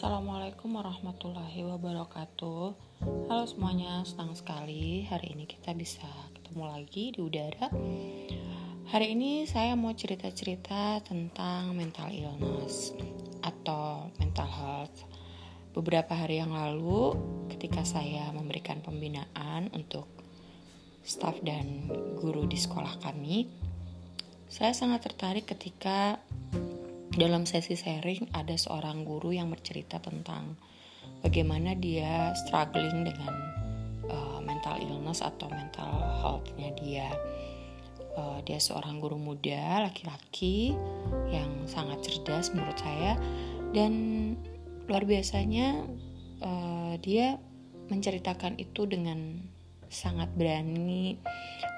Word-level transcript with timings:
Assalamualaikum 0.00 0.80
warahmatullahi 0.80 1.60
wabarakatuh. 1.60 2.72
Halo 3.28 3.44
semuanya, 3.44 4.00
senang 4.08 4.32
sekali 4.32 5.04
hari 5.04 5.36
ini 5.36 5.44
kita 5.44 5.76
bisa 5.76 6.08
ketemu 6.40 6.72
lagi 6.72 7.12
di 7.12 7.20
udara. 7.20 7.68
Hari 8.88 9.06
ini 9.12 9.44
saya 9.44 9.76
mau 9.76 9.92
cerita-cerita 9.92 11.04
tentang 11.04 11.76
mental 11.76 12.08
illness 12.16 12.96
atau 13.44 14.08
mental 14.16 14.48
health. 14.48 15.04
Beberapa 15.76 16.16
hari 16.16 16.40
yang 16.40 16.56
lalu 16.56 17.20
ketika 17.52 17.84
saya 17.84 18.32
memberikan 18.32 18.80
pembinaan 18.80 19.68
untuk 19.76 20.08
staf 21.04 21.36
dan 21.44 21.92
guru 22.16 22.48
di 22.48 22.56
sekolah 22.56 23.04
kami 23.04 23.52
Saya 24.48 24.72
sangat 24.72 25.12
tertarik 25.12 25.44
ketika 25.44 26.16
dalam 27.14 27.42
sesi 27.42 27.74
sharing 27.74 28.30
ada 28.30 28.54
seorang 28.54 29.02
guru 29.02 29.34
yang 29.34 29.50
bercerita 29.50 29.98
tentang 29.98 30.54
bagaimana 31.26 31.74
dia 31.74 32.30
struggling 32.46 33.02
dengan 33.02 33.34
uh, 34.06 34.38
mental 34.38 34.78
illness 34.78 35.18
atau 35.18 35.50
mental 35.50 35.90
health-nya 36.22 36.70
dia. 36.78 37.08
Uh, 38.10 38.42
dia 38.42 38.58
seorang 38.58 38.98
guru 38.98 39.14
muda 39.14 39.86
laki-laki 39.86 40.74
yang 41.30 41.62
sangat 41.70 42.02
cerdas 42.02 42.50
menurut 42.50 42.74
saya 42.74 43.14
dan 43.70 44.34
luar 44.90 45.06
biasanya 45.06 45.86
uh, 46.42 46.98
dia 46.98 47.38
menceritakan 47.86 48.58
itu 48.58 48.86
dengan 48.90 49.38
sangat 49.86 50.30
berani 50.34 51.18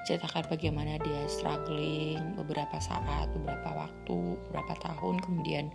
menceritakan 0.02 0.50
bagaimana 0.50 0.98
dia 0.98 1.22
struggling 1.30 2.34
beberapa 2.34 2.74
saat, 2.82 3.30
beberapa 3.38 3.70
waktu, 3.70 4.34
beberapa 4.50 4.74
tahun 4.82 5.22
kemudian 5.22 5.70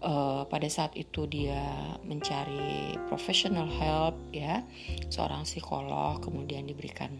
uh, 0.00 0.48
pada 0.48 0.64
saat 0.72 0.96
itu 0.96 1.28
dia 1.28 1.60
mencari 2.00 2.96
professional 3.12 3.68
help 3.68 4.16
ya, 4.32 4.64
seorang 5.12 5.44
psikolog 5.44 6.16
kemudian 6.24 6.64
diberikan 6.64 7.12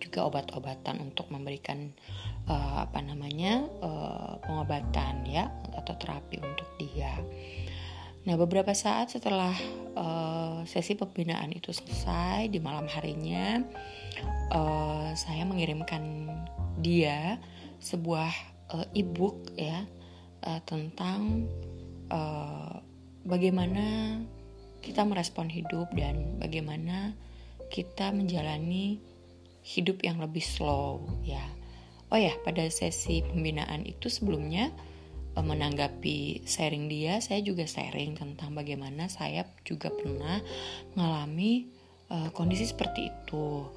juga 0.00 0.24
obat-obatan 0.24 1.04
untuk 1.04 1.28
memberikan 1.28 1.92
uh, 2.48 2.88
apa 2.88 3.04
namanya 3.04 3.68
uh, 3.84 4.40
pengobatan 4.40 5.20
ya 5.28 5.52
atau 5.76 5.92
terapi 6.00 6.40
untuk 6.40 6.68
dia. 6.80 7.12
Nah, 8.26 8.34
beberapa 8.34 8.74
saat 8.74 9.14
setelah 9.14 9.54
uh, 9.94 10.66
sesi 10.66 10.98
pembinaan 10.98 11.54
itu 11.54 11.70
selesai 11.70 12.50
di 12.50 12.58
malam 12.58 12.90
harinya, 12.90 13.62
uh, 14.50 15.14
saya 15.14 15.46
mengirimkan 15.46 16.26
dia 16.82 17.38
sebuah 17.78 18.34
uh, 18.74 18.86
e-book 18.98 19.54
ya 19.54 19.86
uh, 20.42 20.60
tentang 20.66 21.46
uh, 22.10 22.82
bagaimana 23.22 24.18
kita 24.82 25.06
merespon 25.06 25.46
hidup 25.46 25.86
dan 25.94 26.42
bagaimana 26.42 27.14
kita 27.70 28.10
menjalani 28.10 28.98
hidup 29.62 30.02
yang 30.02 30.18
lebih 30.18 30.42
slow 30.42 31.02
ya. 31.22 31.42
Oh 32.10 32.18
ya, 32.18 32.34
pada 32.46 32.62
sesi 32.70 33.22
pembinaan 33.22 33.82
itu 33.82 34.06
sebelumnya 34.06 34.70
menanggapi 35.44 36.48
sharing 36.48 36.88
dia, 36.88 37.20
saya 37.20 37.44
juga 37.44 37.68
sharing 37.68 38.16
tentang 38.16 38.56
bagaimana 38.56 39.12
saya 39.12 39.44
juga 39.68 39.92
pernah 39.92 40.40
mengalami 40.96 41.68
uh, 42.08 42.32
kondisi 42.32 42.64
seperti 42.64 43.12
itu. 43.12 43.68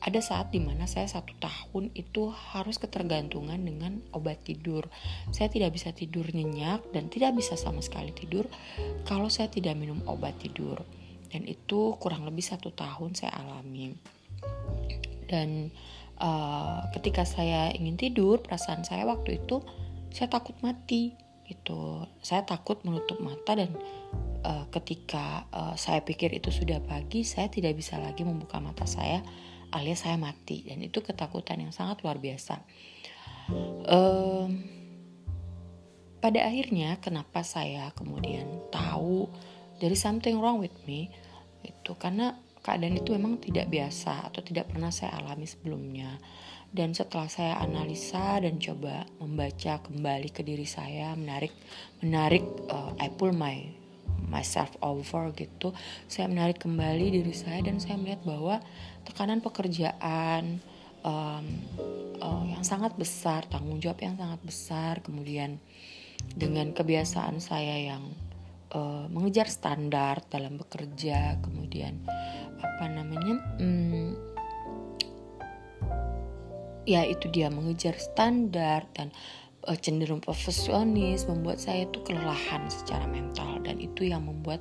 Ada 0.00 0.24
saat 0.24 0.48
di 0.48 0.64
mana 0.64 0.88
saya 0.88 1.04
satu 1.04 1.36
tahun 1.36 1.92
itu 1.92 2.32
harus 2.32 2.80
ketergantungan 2.80 3.60
dengan 3.60 4.00
obat 4.16 4.40
tidur. 4.48 4.88
Saya 5.28 5.52
tidak 5.52 5.76
bisa 5.76 5.92
tidur 5.92 6.24
nyenyak 6.24 6.88
dan 6.96 7.12
tidak 7.12 7.36
bisa 7.36 7.52
sama 7.52 7.84
sekali 7.84 8.08
tidur 8.16 8.48
kalau 9.04 9.28
saya 9.28 9.52
tidak 9.52 9.76
minum 9.76 10.00
obat 10.08 10.40
tidur. 10.40 10.80
Dan 11.28 11.44
itu 11.44 12.00
kurang 12.00 12.24
lebih 12.24 12.40
satu 12.40 12.72
tahun 12.72 13.12
saya 13.12 13.44
alami. 13.44 13.92
Dan 15.28 15.68
uh, 16.16 16.88
ketika 16.96 17.28
saya 17.28 17.68
ingin 17.76 18.00
tidur, 18.00 18.40
perasaan 18.40 18.88
saya 18.88 19.04
waktu 19.04 19.36
itu 19.36 19.60
saya 20.10 20.28
takut 20.30 20.58
mati 20.62 21.14
gitu. 21.46 22.06
Saya 22.22 22.46
takut 22.46 22.82
menutup 22.86 23.18
mata 23.18 23.58
dan 23.58 23.74
uh, 24.46 24.66
ketika 24.70 25.50
uh, 25.50 25.74
saya 25.74 26.02
pikir 26.06 26.30
itu 26.30 26.54
sudah 26.54 26.78
pagi 26.82 27.26
saya 27.26 27.50
tidak 27.50 27.74
bisa 27.74 27.98
lagi 27.98 28.22
membuka 28.22 28.62
mata 28.62 28.86
saya 28.86 29.22
alias 29.74 30.06
saya 30.06 30.14
mati. 30.18 30.66
Dan 30.66 30.82
itu 30.82 31.02
ketakutan 31.02 31.58
yang 31.62 31.74
sangat 31.74 32.02
luar 32.06 32.22
biasa. 32.22 32.62
Uh, 33.90 34.46
pada 36.22 36.46
akhirnya 36.46 37.00
kenapa 37.02 37.42
saya 37.42 37.90
kemudian 37.96 38.46
tahu 38.70 39.26
dari 39.80 39.96
something 39.96 40.36
wrong 40.38 40.60
with 40.60 40.74
me 40.84 41.08
itu 41.64 41.96
karena 41.96 42.36
keadaan 42.60 43.00
itu 43.00 43.16
memang 43.16 43.40
tidak 43.40 43.72
biasa 43.72 44.28
atau 44.28 44.44
tidak 44.44 44.68
pernah 44.68 44.92
saya 44.92 45.16
alami 45.16 45.48
sebelumnya 45.48 46.20
dan 46.70 46.94
setelah 46.94 47.26
saya 47.26 47.58
analisa 47.58 48.38
dan 48.38 48.62
coba 48.62 49.02
membaca 49.18 49.82
kembali 49.82 50.30
ke 50.30 50.46
diri 50.46 50.66
saya 50.66 51.18
menarik 51.18 51.50
menarik 51.98 52.46
uh, 52.70 52.94
I 53.02 53.10
pull 53.10 53.34
my 53.34 53.66
myself 54.30 54.70
over 54.78 55.34
gitu 55.34 55.74
saya 56.06 56.30
menarik 56.30 56.62
kembali 56.62 57.10
diri 57.10 57.34
saya 57.34 57.58
dan 57.66 57.82
saya 57.82 57.98
melihat 57.98 58.22
bahwa 58.22 58.62
tekanan 59.02 59.42
pekerjaan 59.42 60.62
um, 61.02 61.44
uh, 62.22 62.44
yang 62.46 62.62
sangat 62.62 62.94
besar 62.94 63.42
tanggung 63.50 63.82
jawab 63.82 63.98
yang 63.98 64.14
sangat 64.14 64.40
besar 64.46 64.94
kemudian 65.02 65.58
dengan 66.36 66.70
kebiasaan 66.70 67.42
saya 67.42 67.96
yang 67.96 68.04
uh, 68.70 69.10
mengejar 69.10 69.50
standar 69.50 70.22
dalam 70.30 70.54
bekerja 70.54 71.40
kemudian 71.42 71.98
apa 72.60 72.86
namanya 72.86 73.40
um, 73.58 74.29
ya 76.90 77.06
itu 77.06 77.30
dia 77.30 77.46
mengejar 77.46 77.94
standar 77.94 78.82
dan 78.98 79.14
uh, 79.70 79.78
cenderung 79.78 80.18
profesionis 80.18 81.30
membuat 81.30 81.62
saya 81.62 81.86
itu 81.86 82.02
kelelahan 82.02 82.66
secara 82.66 83.06
mental 83.06 83.62
dan 83.62 83.78
itu 83.78 84.10
yang 84.10 84.26
membuat 84.26 84.58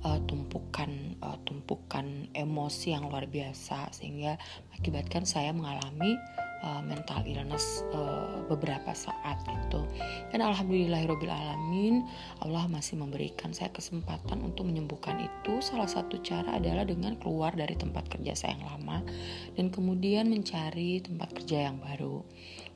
uh, 0.00 0.16
tumpukan 0.24 1.20
uh, 1.20 1.36
tumpukan 1.44 2.32
emosi 2.32 2.96
yang 2.96 3.12
luar 3.12 3.28
biasa 3.28 3.92
sehingga 3.92 4.40
mengakibatkan 4.72 5.28
saya 5.28 5.52
mengalami 5.52 6.16
uh, 6.64 6.80
mental 6.84 7.20
illness 7.26 7.84
uh, 7.92 8.40
beberapa 8.48 8.94
saat 8.94 9.42
gitu. 9.44 9.84
Dan 10.32 10.40
alhamdulillahirobbilalamin 10.40 12.06
Allah 12.46 12.64
masih 12.70 12.96
memberikan 13.00 13.50
saya 13.52 13.68
kesempatan 13.74 14.40
untuk 14.40 14.68
menyembuhkan 14.68 15.18
itu. 15.20 15.58
Salah 15.60 15.90
satu 15.90 16.22
cara 16.22 16.56
adalah 16.56 16.86
dengan 16.86 17.18
keluar 17.18 17.52
dari 17.52 17.74
tempat 17.76 18.08
kerja 18.08 18.32
saya 18.32 18.56
yang 18.56 18.64
lama 18.66 18.98
dan 19.58 19.68
kemudian 19.68 20.30
mencari 20.30 21.02
tempat 21.02 21.34
kerja 21.42 21.72
yang 21.72 21.82
baru. 21.82 22.22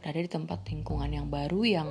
Berada 0.00 0.20
di 0.20 0.30
tempat 0.32 0.58
lingkungan 0.68 1.10
yang 1.12 1.28
baru 1.28 1.60
yang 1.64 1.88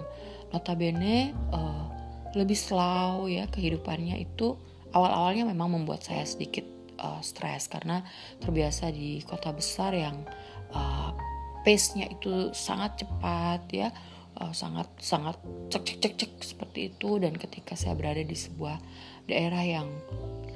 notabene 0.50 1.34
uh, 1.54 1.86
lebih 2.34 2.58
slow 2.58 3.26
ya 3.26 3.50
kehidupannya 3.50 4.22
itu 4.22 4.58
awal-awalnya 4.94 5.46
memang 5.50 5.74
membuat 5.78 6.06
saya 6.06 6.26
sedikit 6.26 6.66
uh, 6.98 7.22
stres. 7.22 7.70
Karena 7.70 8.02
terbiasa 8.42 8.90
di 8.90 9.22
kota 9.26 9.54
besar 9.54 9.94
yang 9.94 10.26
uh, 10.74 11.29
pace-nya 11.70 12.10
itu 12.10 12.50
sangat 12.50 13.06
cepat 13.06 13.62
ya. 13.70 13.94
Uh, 14.42 14.50
sangat 14.56 14.90
sangat 14.98 15.38
cek 15.70 15.86
cek 15.86 15.98
cek 16.02 16.14
cek 16.18 16.32
seperti 16.42 16.90
itu. 16.90 17.22
Dan 17.22 17.38
ketika 17.38 17.78
saya 17.78 17.94
berada 17.94 18.26
di 18.26 18.34
sebuah 18.34 18.82
daerah 19.30 19.62
yang 19.62 19.86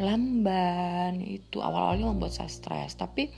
lamban 0.01 1.21
itu 1.21 1.61
awal-awalnya 1.61 2.09
membuat 2.09 2.33
saya 2.33 2.49
stres. 2.49 2.97
Tapi 2.97 3.29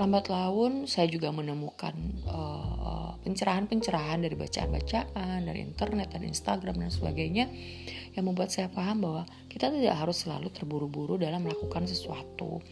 lambat 0.00 0.32
laun 0.32 0.88
saya 0.88 1.04
juga 1.12 1.28
menemukan 1.28 1.92
uh, 2.24 3.12
pencerahan-pencerahan 3.20 4.24
dari 4.24 4.32
bacaan-bacaan 4.32 5.44
dari 5.44 5.60
internet 5.60 6.16
dan 6.16 6.24
Instagram 6.24 6.80
dan 6.80 6.88
sebagainya 6.88 7.52
yang 8.16 8.24
membuat 8.24 8.48
saya 8.48 8.72
paham 8.72 9.04
bahwa 9.04 9.22
kita 9.52 9.68
tidak 9.68 9.92
harus 10.00 10.24
selalu 10.24 10.48
terburu-buru 10.48 11.20
dalam 11.20 11.44
melakukan 11.44 11.84
sesuatu 11.84 12.64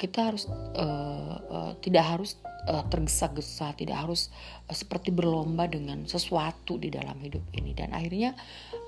kita 0.00 0.32
harus 0.32 0.48
uh, 0.80 1.36
uh, 1.52 1.72
tidak 1.84 2.08
harus 2.08 2.40
uh, 2.64 2.80
tergesa-gesa, 2.88 3.76
tidak 3.76 4.00
harus 4.00 4.32
uh, 4.64 4.72
seperti 4.72 5.12
berlomba 5.12 5.68
dengan 5.68 6.08
sesuatu 6.08 6.80
di 6.80 6.88
dalam 6.88 7.20
hidup 7.20 7.44
ini. 7.52 7.76
Dan 7.76 7.92
akhirnya 7.92 8.32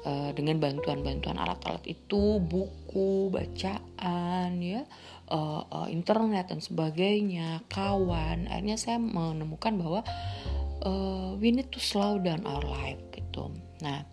uh, 0.08 0.32
dengan 0.32 0.56
bantuan-bantuan 0.56 1.36
alat-alat 1.36 1.84
itu, 1.84 2.40
buku, 2.40 3.28
bacaan, 3.28 4.56
ya, 4.64 4.88
uh, 5.28 5.68
uh, 5.68 5.88
internet 5.92 6.48
dan 6.48 6.64
sebagainya, 6.64 7.60
kawan, 7.68 8.48
akhirnya 8.48 8.80
saya 8.80 8.96
menemukan 8.96 9.76
bahwa 9.76 10.00
uh, 10.88 11.36
we 11.36 11.52
need 11.52 11.68
to 11.68 11.76
slow 11.76 12.16
down 12.16 12.40
our 12.48 12.64
life 12.64 13.00
gitu. 13.12 13.52
Nah, 13.84 14.08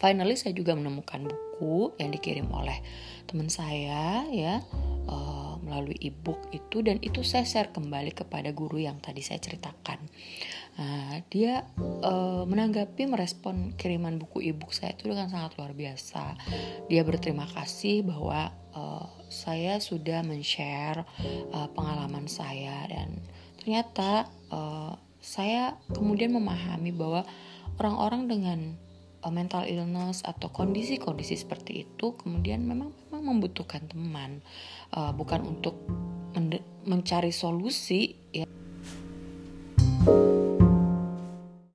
finally 0.00 0.32
saya 0.32 0.56
juga 0.56 0.72
menemukan 0.72 1.28
buku 1.28 1.92
yang 2.00 2.08
dikirim 2.08 2.48
oleh 2.48 2.80
teman 3.28 3.52
saya, 3.52 4.24
ya. 4.32 4.64
Uh, 5.04 5.39
melalui 5.70 5.94
ebook 6.02 6.50
itu 6.50 6.82
dan 6.82 6.98
itu 6.98 7.22
saya 7.22 7.46
share 7.46 7.70
kembali 7.70 8.10
kepada 8.10 8.50
guru 8.50 8.82
yang 8.82 8.98
tadi 8.98 9.22
saya 9.22 9.38
ceritakan. 9.38 10.02
Nah, 10.82 11.22
dia 11.30 11.62
uh, 12.02 12.42
menanggapi 12.42 13.06
merespon 13.06 13.78
kiriman 13.78 14.18
buku 14.18 14.50
e-book 14.50 14.74
saya 14.74 14.98
itu 14.98 15.06
dengan 15.06 15.30
sangat 15.30 15.54
luar 15.54 15.70
biasa. 15.70 16.34
Dia 16.90 17.06
berterima 17.06 17.46
kasih 17.46 18.02
bahwa 18.02 18.50
uh, 18.74 19.06
saya 19.30 19.78
sudah 19.78 20.26
men-share 20.26 21.06
uh, 21.54 21.70
pengalaman 21.70 22.26
saya 22.26 22.90
dan 22.90 23.22
ternyata 23.62 24.26
saya 25.20 25.76
kemudian 25.92 26.32
memahami 26.32 26.90
bahwa 26.96 27.22
orang-orang 27.76 28.22
dengan 28.26 28.58
mental 29.28 29.68
illness 29.68 30.24
atau 30.24 30.48
kondisi-kondisi 30.48 31.36
seperti 31.36 31.84
itu 31.84 32.16
kemudian 32.16 32.64
memang 32.64 32.96
memang 33.12 33.36
membutuhkan 33.36 33.84
teman 33.84 34.40
uh, 34.96 35.12
bukan 35.12 35.44
untuk 35.44 35.76
mencari 36.88 37.34
solusi 37.34 38.16
ya 38.32 38.48